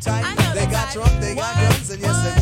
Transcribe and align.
the. 0.00 0.54
They 0.54 0.66
got 0.66 0.92
the. 0.92 1.00
Trump, 1.00 1.20
they 1.20 1.34
got 1.34 1.54
guns, 1.56 1.90
and 1.90 2.00
yes, 2.00 2.36
they 2.36 2.41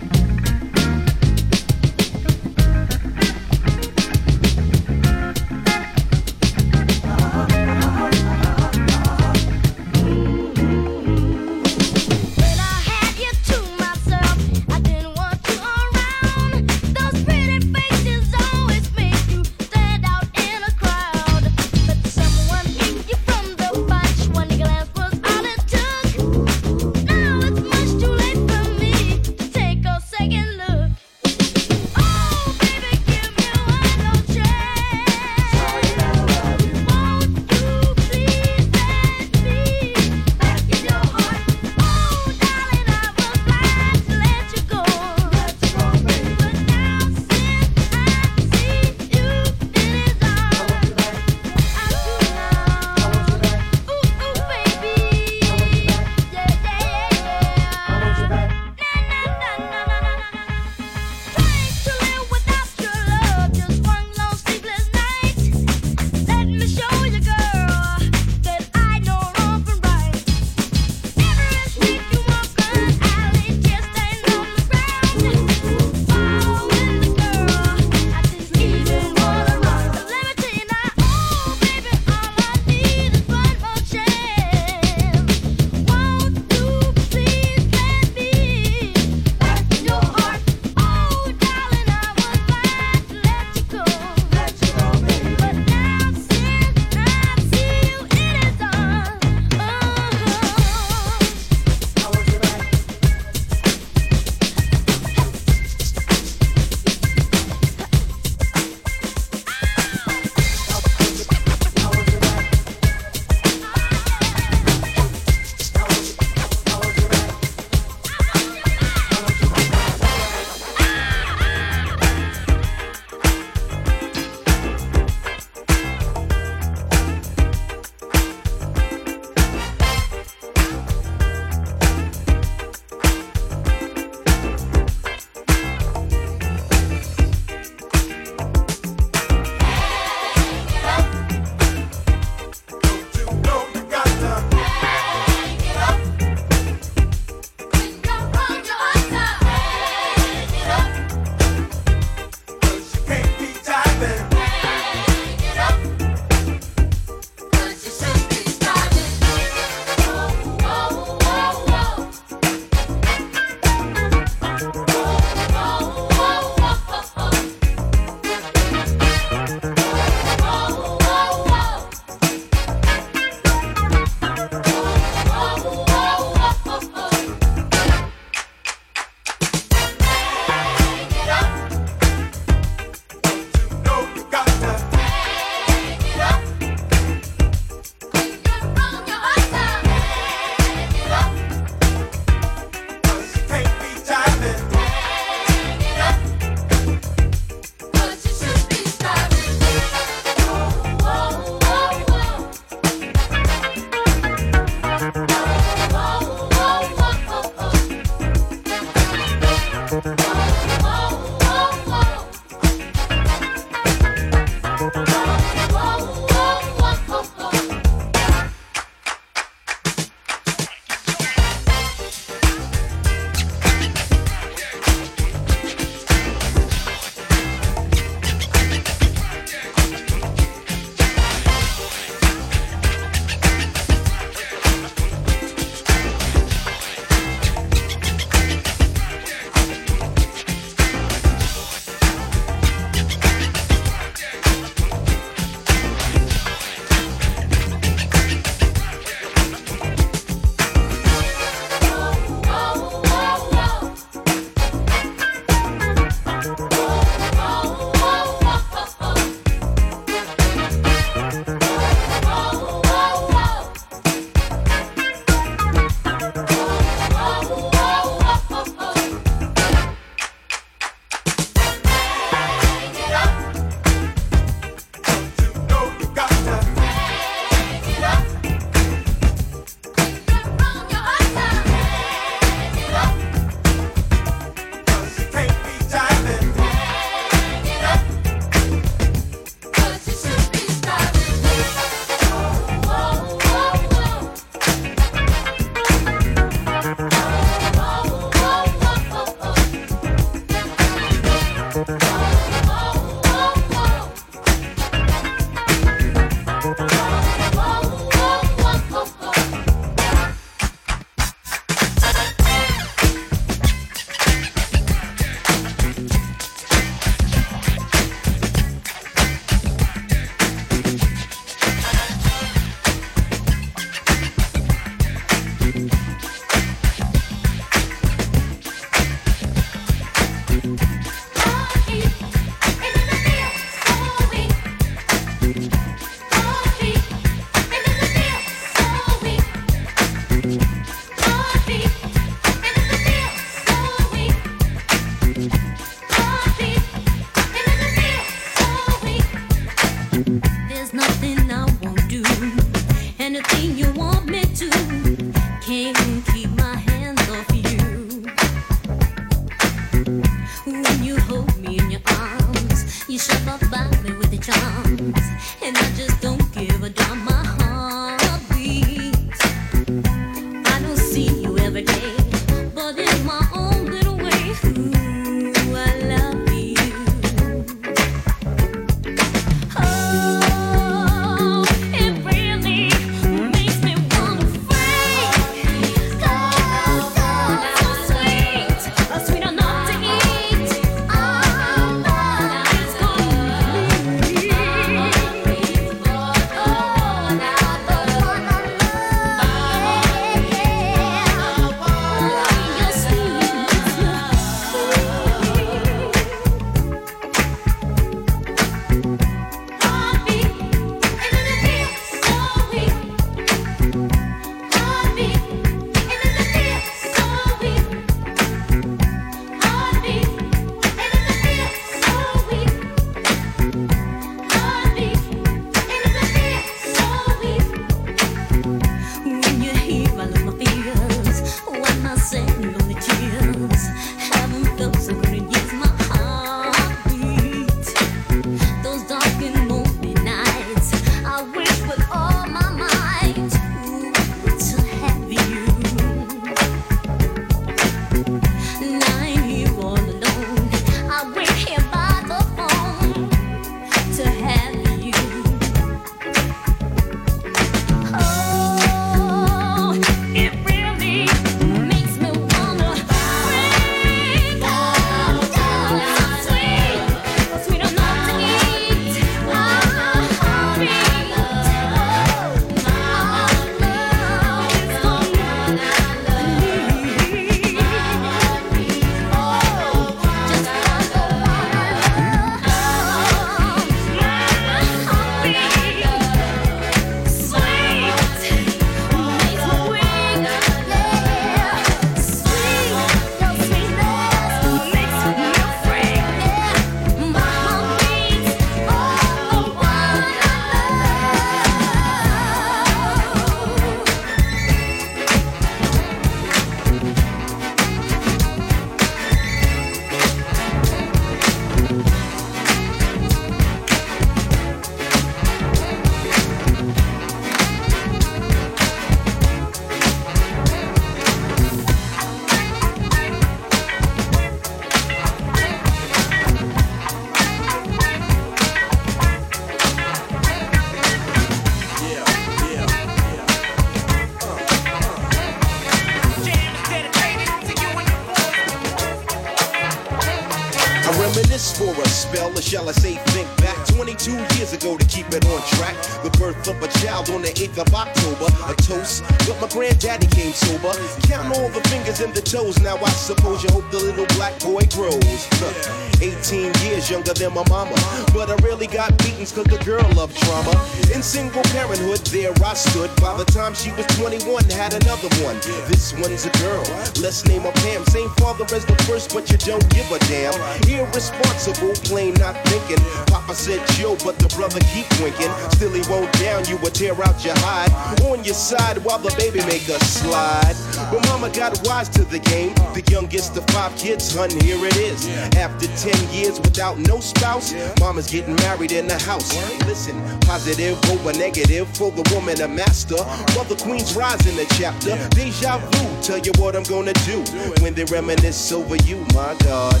My 557.58 557.84
mama. 557.84 557.94
But 558.32 558.50
I 558.50 558.56
really 558.66 558.86
got 558.86 559.16
beatings 559.18 559.52
cause 559.52 559.64
the 559.64 559.78
girl 559.84 560.06
loved 560.14 560.36
drama. 560.42 560.70
In 561.14 561.22
single 561.22 561.62
parenthood, 561.74 562.20
there 562.30 562.52
I 562.64 562.74
stood. 562.74 563.10
By 563.20 563.36
the 563.36 563.44
time 563.44 563.74
she 563.74 563.90
was 563.92 564.06
21, 564.18 564.64
had 564.70 564.94
another 564.94 565.28
one. 565.42 565.56
This 565.88 566.12
one's 566.14 566.46
a 566.46 566.50
girl. 566.62 566.84
Let's 567.20 567.44
name 567.46 567.66
a 567.66 567.72
Pam. 567.72 568.04
Same 568.06 568.30
father 568.38 568.64
as 568.74 568.84
the 568.86 568.94
first, 569.02 569.34
but 569.34 569.50
you 569.50 569.58
don't 569.58 569.82
give 569.90 570.06
a 570.12 570.18
damn. 570.30 570.54
Irresponsible, 570.86 571.92
plain 572.06 572.34
not 572.34 572.54
thinking. 572.68 573.02
Papa 573.26 573.54
said 573.56 573.82
Joe, 573.98 574.16
but 574.24 574.38
the 574.38 574.46
brother 574.54 574.78
keep 574.94 575.06
winking. 575.18 575.50
Still 575.74 575.90
he 575.90 576.02
won't 576.08 576.32
down 576.38 576.64
you 576.66 576.76
would 576.78 576.94
tear 576.94 577.18
out 577.26 577.44
your 577.44 577.58
hide. 577.58 577.90
On 578.22 578.44
your 578.44 578.54
side 578.54 578.98
while 578.98 579.18
the 579.18 579.34
baby 579.36 579.58
make 579.66 579.88
a 579.88 579.98
slide. 580.04 580.76
But 581.10 581.26
mama 581.26 581.50
got 581.50 581.80
wise 581.84 582.08
to 582.10 582.24
the 582.24 582.38
game. 582.38 582.74
The 582.94 583.02
youngest 583.10 583.56
of 583.56 583.66
five 583.70 583.96
kids, 583.96 584.34
hun, 584.34 584.50
here 584.62 584.78
it 584.78 584.96
is. 584.96 585.26
After 585.56 585.88
10 585.88 586.32
years 586.32 586.60
without 586.60 586.98
no 586.98 587.18
spouse, 587.18 587.74
mama's 587.98 588.30
getting 588.30 588.54
married 588.56 588.92
in 588.92 589.08
the 589.08 589.18
house. 589.18 589.50
Listen, 589.86 590.14
positive 590.42 590.96
over 591.10 591.32
negative 591.32 591.88
for 591.96 592.12
the 592.12 592.22
woman 592.32 592.60
a 592.60 592.68
master. 592.68 593.18
Mother 593.56 593.74
Queen's 593.74 594.14
rise 594.14 594.46
in 594.46 594.54
the 594.54 594.66
chapter. 594.78 595.18
Deja 595.30 595.78
vu, 595.78 596.22
tell 596.22 596.38
you 596.38 596.52
what 596.58 596.76
I'm 596.76 596.84
gonna 596.84 597.07
do 597.12 597.42
when 597.82 597.94
they 597.94 598.04
reminisce 598.04 598.72
over 598.72 598.96
you, 598.96 599.18
my 599.34 599.54
God. 599.64 600.00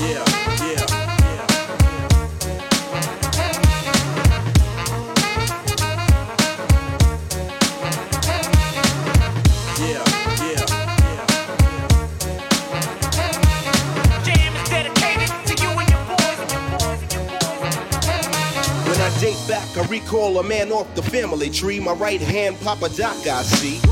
Yeah, 0.00 0.24
yeah. 0.60 0.86
Yeah. 1.24 1.46
Yeah, 9.80 10.04
yeah, 10.40 10.66
yeah. 11.02 11.26
Jam 14.24 14.52
is 14.56 14.68
dedicated 14.68 15.28
to 15.46 15.54
you 15.62 15.70
and 15.70 15.88
your 15.90 16.04
boys 16.06 16.38
and 16.38 16.50
your 16.52 16.62
boys 16.78 17.02
and 17.02 17.12
your 17.12 17.24
boys 17.40 18.88
When 18.88 19.00
I 19.00 19.10
think 19.20 19.36
back, 19.48 19.76
I 19.76 19.86
recall 19.88 20.38
a 20.38 20.42
man 20.42 20.72
off 20.72 20.94
the 20.94 21.02
family 21.02 21.50
tree. 21.50 21.80
My 21.80 21.92
right 21.92 22.20
hand, 22.20 22.60
Papa 22.60 22.88
Doc, 22.90 23.16
I 23.26 23.42
see. 23.42 23.91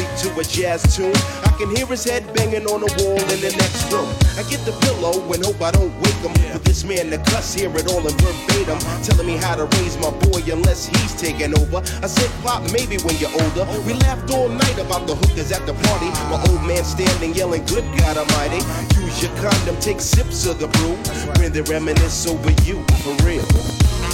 sleep 0.00 0.34
to 0.34 0.40
a 0.40 0.44
jazz 0.44 0.96
tune. 0.96 1.14
I 1.44 1.52
can 1.58 1.74
hear 1.74 1.86
his 1.86 2.04
head 2.04 2.24
banging 2.34 2.66
on 2.66 2.80
the 2.80 2.90
wall 3.00 3.18
in 3.18 3.40
the 3.40 3.52
next 3.56 3.92
room. 3.92 4.08
I 4.38 4.42
get 4.48 4.64
the 4.64 4.72
pillow 4.86 5.20
and 5.32 5.44
hope 5.44 5.60
I 5.60 5.70
don't 5.70 5.92
wake 6.00 6.20
him. 6.24 6.32
For 6.52 6.58
this 6.60 6.84
man 6.84 7.10
to 7.10 7.18
cuss, 7.30 7.54
hear 7.54 7.70
it 7.76 7.86
all 7.88 8.00
in 8.06 8.14
verbatim. 8.16 8.78
Telling 9.02 9.26
me 9.26 9.36
how 9.36 9.56
to 9.56 9.64
raise 9.78 9.96
my 9.98 10.10
boy 10.28 10.40
unless 10.50 10.86
he's 10.86 11.14
taking 11.20 11.56
over. 11.58 11.78
I 12.02 12.06
said, 12.06 12.30
Pop, 12.42 12.62
maybe 12.72 12.96
when 13.04 13.16
you're 13.18 13.32
older. 13.32 13.64
We 13.84 13.94
laughed 14.06 14.32
all 14.32 14.48
night 14.48 14.78
about 14.78 15.06
the 15.06 15.14
hookers 15.14 15.52
at 15.52 15.66
the 15.66 15.74
party. 15.74 16.10
My 16.32 16.40
old 16.48 16.62
man 16.66 16.84
standing 16.84 17.34
yelling, 17.34 17.64
Good 17.66 17.84
God 17.98 18.16
Almighty. 18.16 18.60
Use 19.00 19.22
your 19.22 19.34
condom, 19.36 19.76
take 19.80 20.00
sips 20.00 20.46
of 20.46 20.58
the 20.58 20.68
brew. 20.80 20.96
When 21.40 21.52
they 21.52 21.62
reminisce 21.62 22.26
over 22.26 22.52
you, 22.64 22.82
for 23.04 23.14
real. 23.24 23.44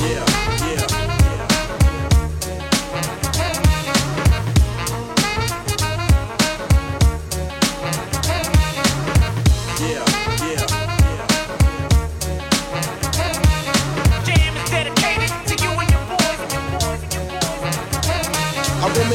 Yeah, 0.01 0.27
yeah. 0.67 1.26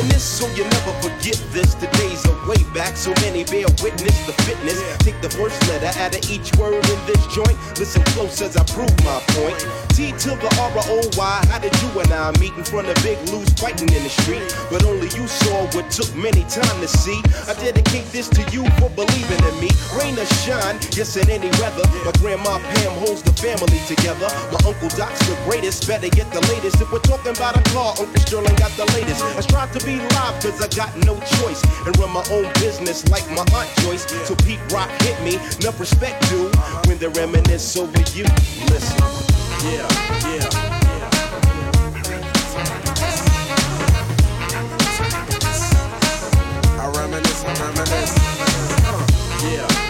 Reminisce 0.02 0.24
so 0.24 0.47
you 0.56 0.64
never 0.64 0.93
forget 1.02 1.38
this. 1.52 1.74
The 1.76 1.88
days 1.97 2.26
are 2.26 2.47
way 2.47 2.62
back, 2.74 2.95
so 2.97 3.14
many 3.22 3.43
bear 3.43 3.66
witness 3.82 4.26
the 4.26 4.34
fitness. 4.43 4.80
Take 4.99 5.20
the 5.22 5.30
first 5.30 5.60
letter 5.68 5.91
out 5.99 6.16
of 6.16 6.30
each 6.30 6.54
word 6.58 6.86
in 6.86 7.06
this 7.06 7.26
joint. 7.34 7.58
Listen 7.78 8.04
close 8.14 8.41
as 8.41 8.58
I 8.58 8.64
prove 8.64 8.93
my 9.04 9.20
point. 9.38 9.91
T 10.02 10.12
to 10.26 10.34
the 10.34 10.49
R 10.58 10.74
O 10.89 10.97
Y. 11.14 11.38
How 11.54 11.60
did 11.60 11.78
you 11.78 11.89
and 12.02 12.10
I 12.10 12.34
meet 12.41 12.58
in 12.58 12.64
front 12.66 12.89
of 12.89 12.97
Big 13.06 13.22
Lou's 13.30 13.49
fighting 13.62 13.93
in 13.93 14.02
the 14.02 14.10
street? 14.10 14.41
But 14.74 14.82
only 14.84 15.06
you 15.14 15.28
saw 15.30 15.70
what 15.78 15.93
took 15.93 16.10
many 16.18 16.41
time 16.49 16.78
to 16.82 16.89
see. 16.89 17.22
I 17.45 17.54
dedicate 17.62 18.10
this 18.10 18.28
to 18.34 18.41
you 18.49 18.66
for 18.82 18.89
believing 18.97 19.41
in 19.45 19.56
me. 19.62 19.70
Rain 19.93 20.18
or 20.18 20.26
shine, 20.41 20.82
yes, 20.97 21.18
in 21.22 21.30
any 21.30 21.54
weather. 21.62 21.86
My 22.02 22.14
grandma 22.18 22.58
Pam 22.74 22.97
holds 23.06 23.22
the 23.22 23.34
family 23.38 23.78
together. 23.86 24.26
My 24.49 24.62
uncle 24.66 24.89
Doc's 24.97 25.22
the 25.30 25.38
greatest, 25.45 25.86
better 25.86 26.10
get 26.10 26.26
the 26.34 26.41
latest. 26.49 26.82
If 26.82 26.91
we're 26.91 27.06
talking 27.06 27.38
about 27.38 27.62
a 27.62 27.64
car, 27.70 27.93
Uncle 28.02 28.22
Sterling 28.26 28.58
got 28.58 28.74
the 28.82 28.89
latest. 28.97 29.22
I 29.22 29.41
strive 29.41 29.70
to 29.78 29.86
be 29.86 30.02
live, 30.18 30.34
cause 30.41 30.58
I 30.66 30.70
got 30.74 30.89
no 31.06 31.14
choice. 31.38 31.62
And 31.86 31.93
run 32.02 32.10
my 32.10 32.26
own 32.34 32.49
business 32.58 33.06
like 33.14 33.28
my 33.38 33.45
Aunt 33.54 33.70
Joyce. 33.86 34.10
So 34.26 34.34
Pete 34.49 34.66
Rock 34.74 34.89
hit 35.06 35.22
me, 35.22 35.38
enough 35.62 35.80
respect 35.80 36.26
to 36.34 36.49
when 36.89 36.97
they 36.97 37.10
reminisce 37.14 37.78
over 37.78 38.02
you. 38.18 38.26
Listen. 38.74 39.41
Yeah, 39.64 39.88
yeah. 40.26 40.49
Yeah 40.89 41.32
I 46.80 46.91
reminisce, 46.97 47.43
reminisce. 47.43 48.16
Uh. 49.43 49.81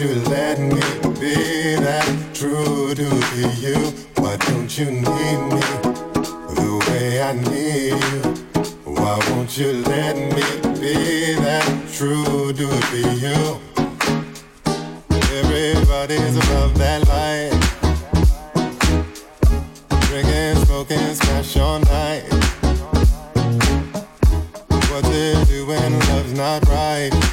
you 0.00 0.14
let 0.30 0.58
me 0.58 0.80
be 1.20 1.74
that 1.76 2.30
true 2.32 2.94
to 2.94 3.04
you? 3.60 3.76
Why 4.16 4.36
don't 4.36 4.78
you 4.78 4.86
need 4.86 5.40
me 5.52 5.60
the 6.56 6.84
way 6.88 7.20
I 7.20 7.32
need 7.34 8.00
you? 8.10 8.94
Why 8.94 9.18
won't 9.28 9.58
you 9.58 9.72
let 9.84 10.16
me 10.16 10.42
be 10.80 11.34
that 11.34 11.66
true 11.92 12.50
to 12.50 12.66
you? 13.24 13.60
Everybody's 15.36 16.36
above 16.44 16.78
that 16.78 17.06
light. 17.06 17.52
Drinking, 20.08 20.64
smoking, 20.64 21.14
smash 21.14 21.56
your 21.56 21.78
night. 21.80 22.24
What 24.88 25.04
they're 25.04 25.44
doing, 25.44 25.98
love's 26.08 26.32
not 26.32 26.66
right. 26.68 27.29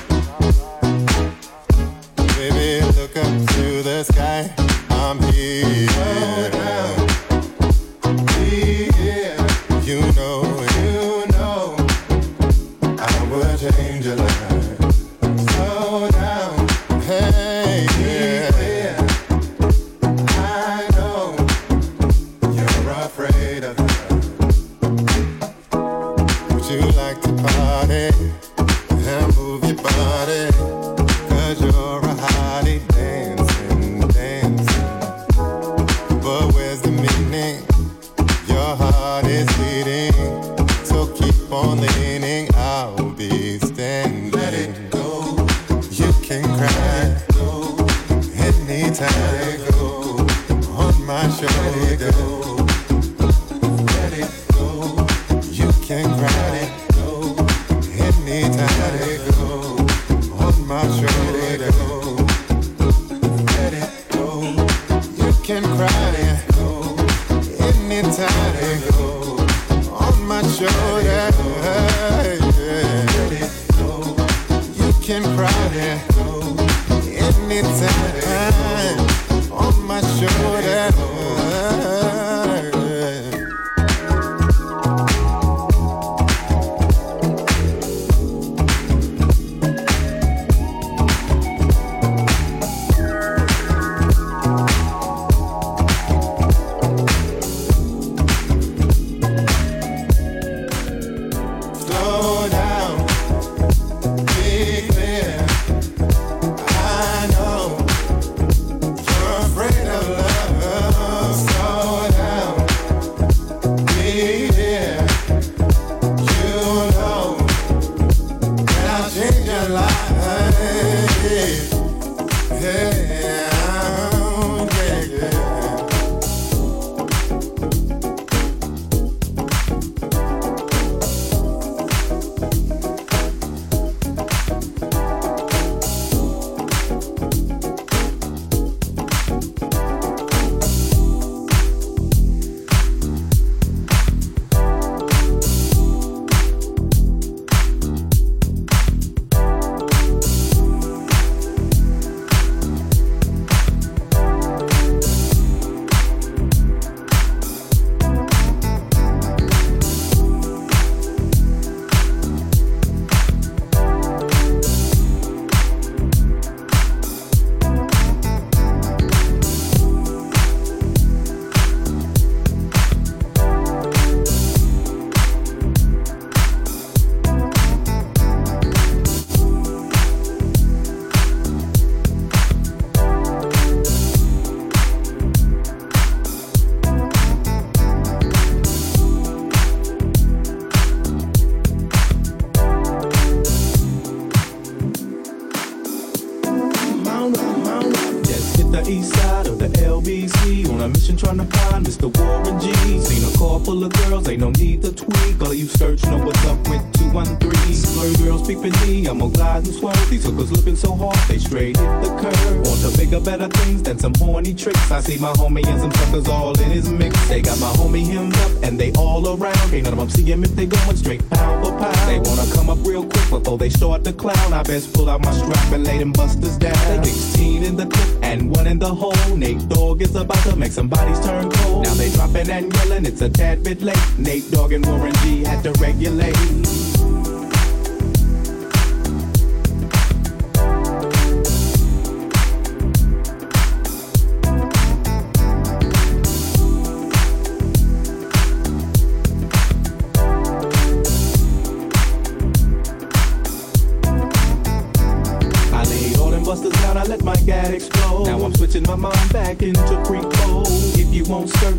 I 214.98 215.02
see 215.02 215.19
my 215.19 215.32
homie 215.34 215.64
and 215.68 215.80
some 215.80 215.91
suckers 215.91 216.28
all 216.28 216.60
in 216.60 216.72
his 216.72 216.90
mix. 216.90 217.14
They 217.30 217.40
got 217.44 217.60
my 217.60 217.69
homie 217.74 218.03
hemmed 218.03 218.36
up 218.38 218.64
and 218.64 218.80
they 218.80 218.91
all 218.94 219.28
around. 219.28 219.53
Can't 219.69 219.84
none 219.84 219.94
of 219.94 219.99
them 219.99 220.10
see 220.10 220.24
him 220.24 220.44
if 220.44 220.56
they 220.56 220.65
going 220.65 220.98
straight 220.98 221.30
pound 221.30 221.64
for 221.64 221.72
pound. 221.78 222.10
They 222.10 222.18
wanna 222.18 222.52
come 222.52 222.72
up 222.72 222.80
real 222.82 223.03
quick 223.03 223.30
before 223.30 223.60
they 223.60 223.69
start 223.69 224.03
to 224.06 224.14
clown. 224.14 224.53
I 224.53 224.64
best 224.64 224.95
pull 224.95 225.07
out 225.07 225.22
my 225.22 225.32
strap 225.34 225.72
and 225.72 225.84
lay 225.84 225.99
them 225.99 226.14
busters 226.14 226.57
down. 226.57 227.03
They 227.03 227.10
16 227.10 227.64
in 227.64 227.76
the 227.76 227.86
clip 227.86 228.24
and 228.24 228.49
one 228.49 228.65
in 228.65 228.80
the 228.80 228.90
hole. 228.90 229.36
Nate 229.36 229.69
Dogg 229.69 230.02
is 230.02 230.15
about 230.15 230.44
to 230.45 230.56
make 230.56 230.72
some 230.72 230.88
bodies 230.88 231.19
turn 231.24 231.52
cold. 231.52 231.84
Now 231.84 231.94
they 231.94 232.10
dropping 232.10 232.49
and 232.49 232.74
yelling, 232.74 233.06
it's 233.06 233.22
a 233.22 233.30
tad 233.30 233.64
bit 233.64 233.84
late. 233.84 234.02
Nate 234.18 234.49
Dogg 234.49 234.72
and 234.72 234.84
Warren 234.84 235.14
G 235.22 235.44
had 235.44 235.64
to 235.64 235.74
regulate. 235.74 236.86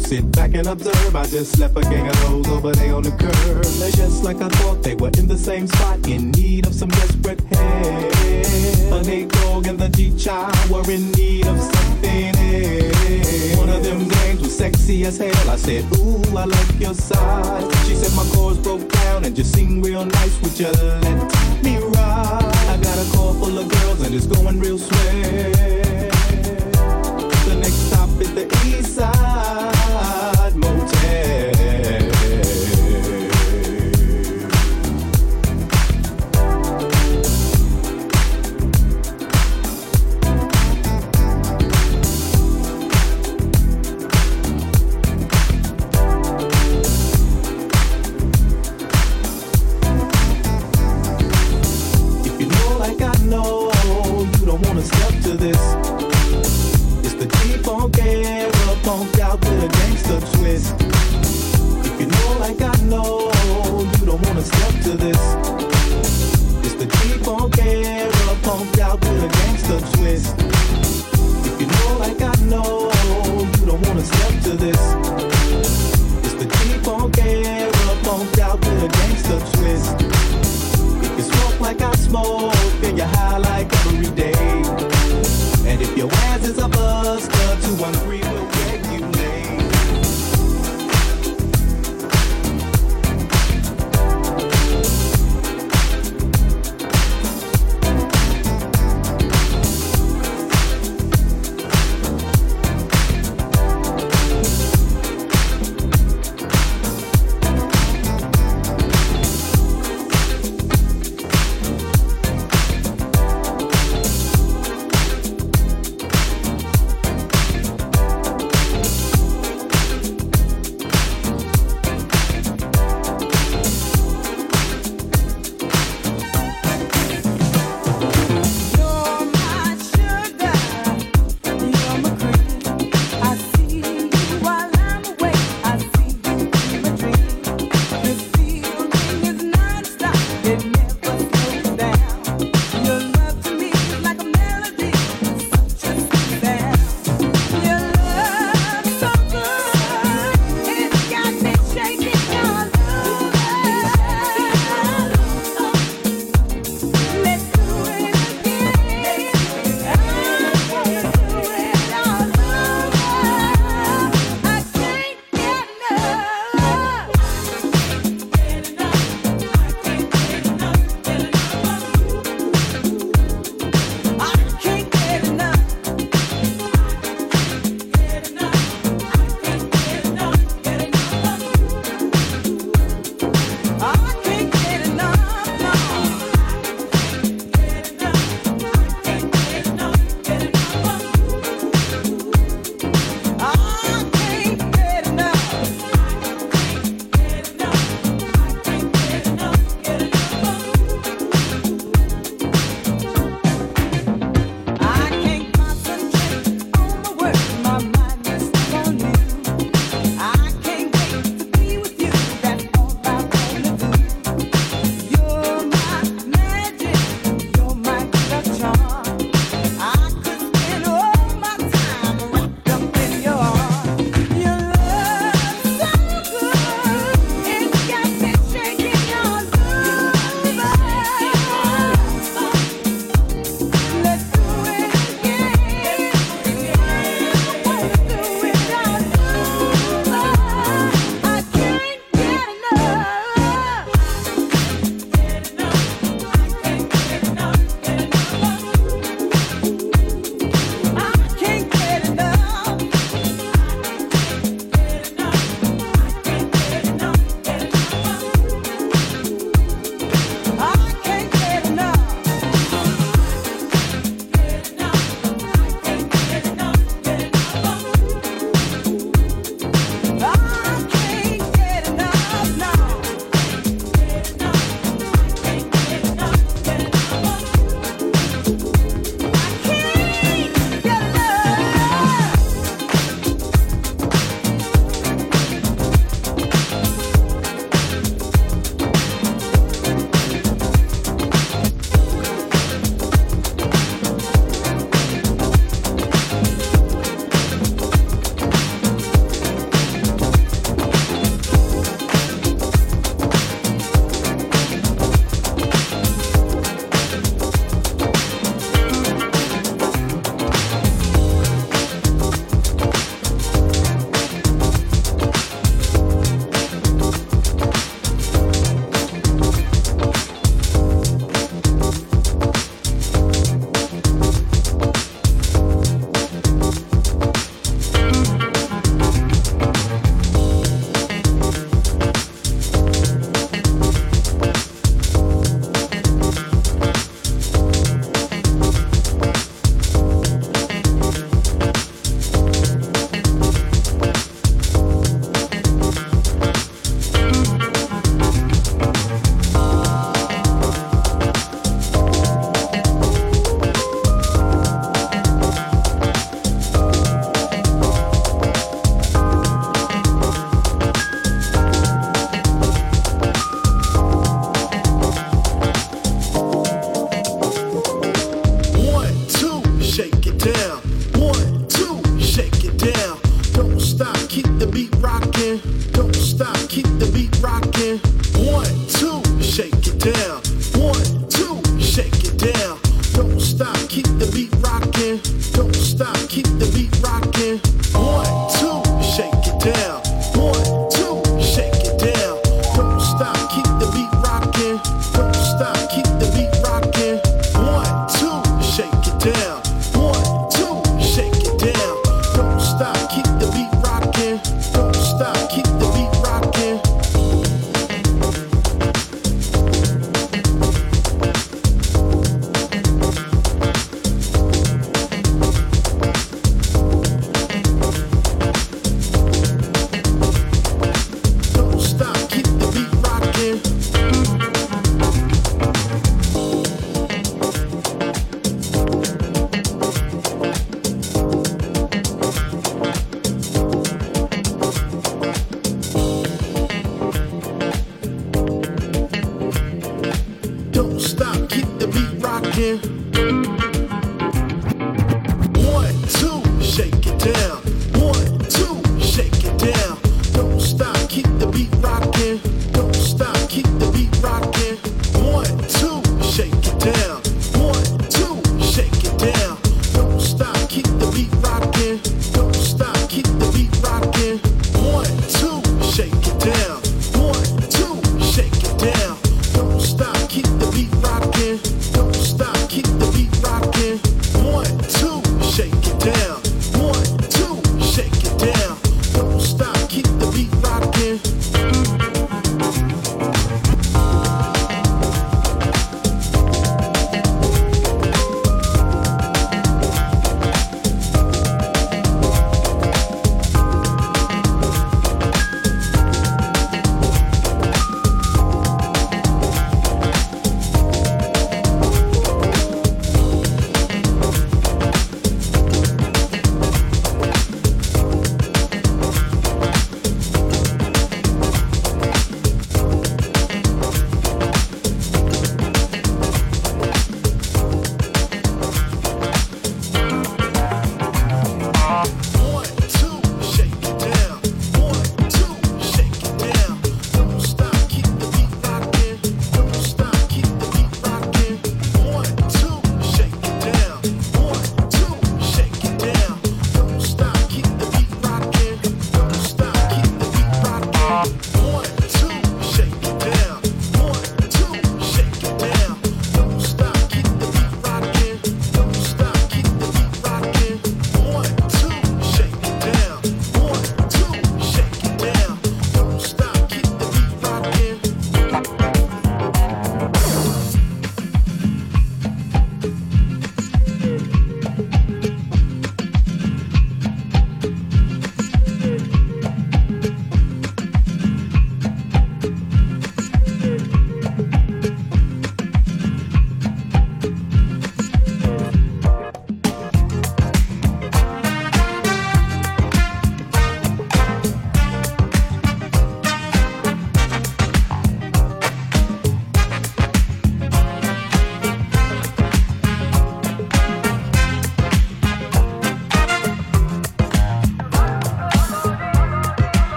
Sit 0.00 0.30
back 0.32 0.54
and 0.54 0.66
observe. 0.66 1.14
I 1.14 1.26
just 1.26 1.58
left 1.58 1.76
a 1.76 1.82
gang 1.82 2.08
of 2.08 2.20
those 2.22 2.48
over 2.48 2.72
there 2.72 2.94
on 2.94 3.02
the 3.02 3.10
curb. 3.10 3.64
They're 3.80 3.90
just 3.90 4.24
like 4.24 4.40
I 4.40 4.48
thought 4.48 4.82
they 4.82 4.94
were 4.94 5.10
in 5.18 5.26
the 5.26 5.38
same 5.38 5.66
spot, 5.66 6.06
in 6.06 6.30
need 6.32 6.66
of 6.66 6.74
some 6.74 6.88
desperate 6.88 7.40
help. 7.40 8.14
A 8.92 9.02
Nate 9.04 9.28
Dogg 9.28 9.66
and 9.66 9.78
the 9.78 9.88
G-Child 9.88 10.70
were 10.70 10.90
in 10.90 11.10
need 11.12 11.46
of 11.46 11.58
something 11.60 12.34
else. 12.36 13.56
One 13.56 13.68
of 13.68 13.82
them 13.84 14.08
games 14.08 14.40
was 14.40 14.56
sexy 14.56 15.04
as 15.04 15.18
hell. 15.18 15.50
I 15.50 15.56
said, 15.56 15.84
Ooh, 15.98 16.36
I 16.36 16.44
like 16.44 16.80
your 16.80 16.94
side. 16.94 17.64
She 17.86 17.94
said 17.94 18.14
my 18.16 18.28
chords 18.34 18.58
broke 18.58 18.88
down 18.88 19.24
and 19.24 19.34
just 19.34 19.54
sing 19.54 19.82
real 19.82 20.04
nice. 20.04 20.40
Would 20.42 20.58
you 20.58 20.70
let 20.70 21.62
me 21.62 21.78
ride? 21.78 22.44
I 22.72 22.76
got 22.82 22.98
a 22.98 23.16
car 23.16 23.34
full 23.34 23.58
of 23.58 23.68
girls 23.68 24.00
and 24.02 24.14
it's 24.14 24.26
going 24.26 24.58
real 24.58 24.78
swell. 24.78 25.22
The 27.46 27.54
next 27.60 27.80
stop 27.88 28.08
is 28.20 28.34
the 28.34 28.46
East 28.66 28.96
Side 28.96 29.75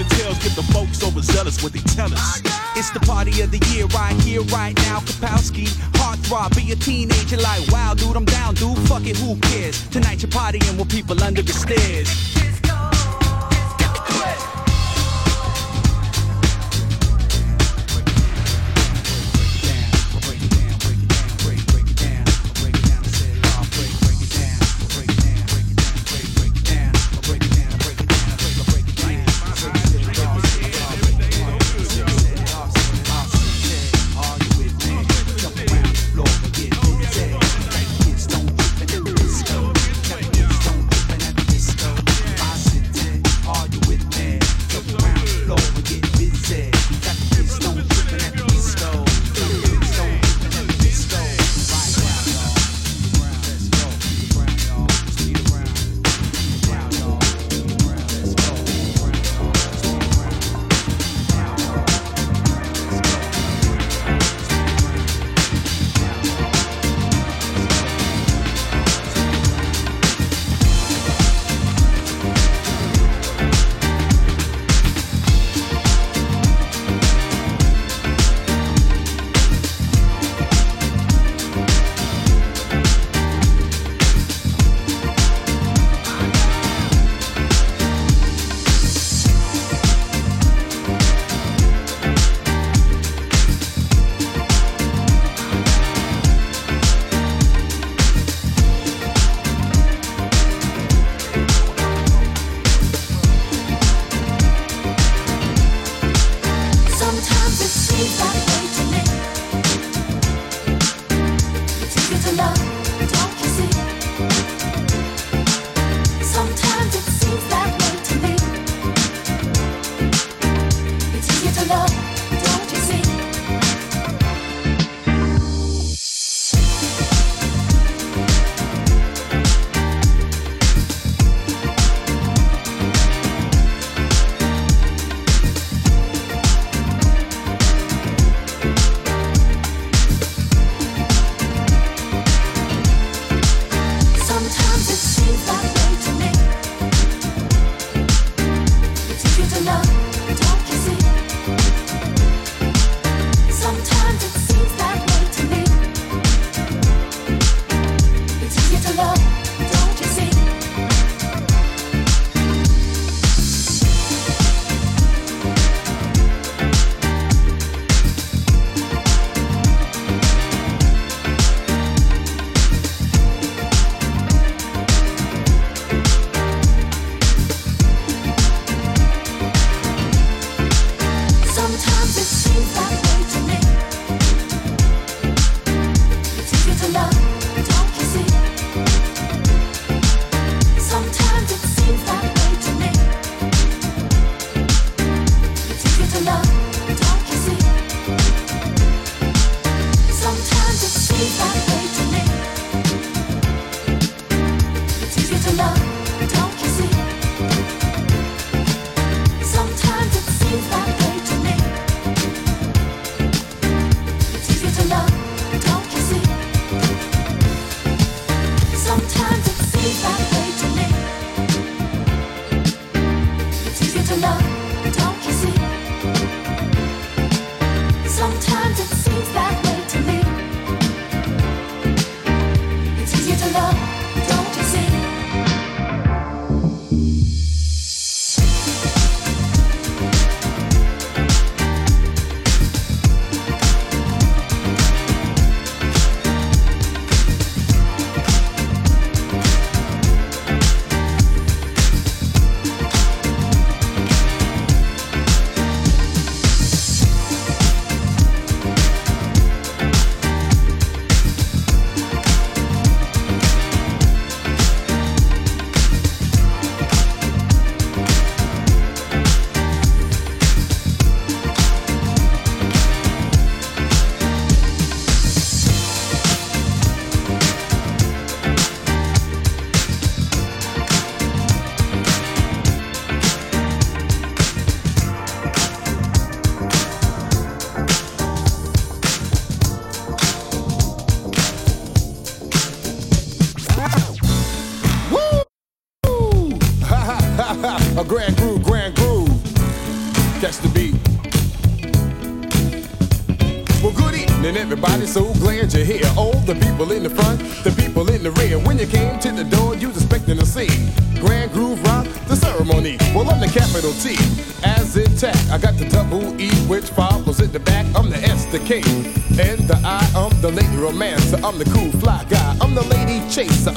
and 0.00 0.10
tales 0.12 0.38
get 0.38 0.56
the 0.56 0.62
folks 0.72 1.04
overzealous 1.04 1.62
when 1.62 1.72
they 1.72 1.80
tell 1.80 2.12
us. 2.12 2.40
It's 2.76 2.90
the 2.90 3.00
party 3.00 3.42
of 3.42 3.50
the 3.50 3.58
year 3.68 3.86
right 3.86 4.18
here, 4.22 4.40
right 4.44 4.74
now. 4.88 5.00
Kapowski, 5.00 5.66
heartthrob, 6.00 6.56
be 6.56 6.72
a 6.72 6.76
teenager 6.76 7.36
like, 7.36 7.66
wow, 7.68 7.94
dude, 7.94 8.16
I'm 8.16 8.24
down, 8.24 8.54
dude. 8.54 8.78
Fuck 8.88 9.06
it, 9.06 9.16
who 9.18 9.36
cares? 9.36 9.86
Tonight 9.88 10.22
you're 10.22 10.30
partying 10.30 10.78
with 10.78 10.90
people 10.90 11.22
under 11.22 11.42
the 11.42 11.52
stairs. 11.52 12.29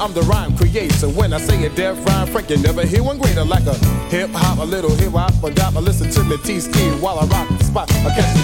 I'm 0.04 0.12
the 0.12 0.20
rhyme 0.20 0.54
creator. 0.54 1.08
When 1.08 1.32
I 1.32 1.38
say 1.38 1.64
a 1.64 1.70
def 1.70 1.96
rhyme, 2.04 2.26
Frank, 2.26 2.50
you 2.50 2.58
never 2.58 2.84
hear 2.84 3.02
one 3.02 3.16
greater. 3.16 3.42
Like 3.42 3.64
a 3.64 3.72
hip 4.12 4.28
hop, 4.34 4.58
a 4.58 4.62
little 4.62 4.94
hip 4.94 5.12
hop, 5.12 5.32
a 5.42 5.50
dop. 5.50 5.76
I 5.76 5.80
listen 5.80 6.10
to 6.10 6.24
me 6.24 6.36
T-Ski 6.44 6.90
while 7.00 7.18
I 7.18 7.24
rock 7.24 7.48
the 7.56 7.64
spot. 7.64 7.90
I 7.90 8.14
catch 8.14 8.43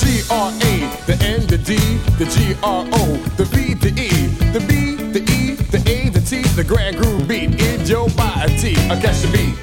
G 0.00 0.22
R 0.30 0.50
A, 0.50 0.74
the 1.06 1.16
N, 1.22 1.46
the 1.46 1.58
D, 1.58 1.76
the 2.16 2.24
G 2.24 2.54
R 2.62 2.86
O, 2.90 3.16
the 3.36 3.44
V, 3.44 3.74
the 3.74 3.90
E, 4.00 4.08
the 4.52 4.60
B, 4.60 4.96
the 5.12 5.20
E, 5.20 5.54
the 5.70 5.78
A, 5.90 6.08
the 6.08 6.20
T, 6.20 6.42
the 6.56 6.64
grand 6.64 6.96
groove 6.96 7.28
beat 7.28 7.60
in 7.60 7.84
your 7.86 8.08
body. 8.10 8.74
I 8.88 8.98
catch 8.98 9.20
the 9.20 9.28
beat. 9.30 9.56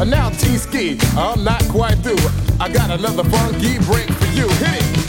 And 0.00 0.10
now 0.10 0.30
T 0.30 0.56
Ski, 0.56 0.98
I'm 1.16 1.44
not 1.44 1.62
quite 1.68 1.98
through. 1.98 2.16
I 2.58 2.68
got 2.68 2.90
another 2.90 3.22
funky 3.22 3.78
break 3.86 4.10
for 4.10 4.26
you. 4.34 4.48
Hit 4.48 4.82
it. 4.82 5.01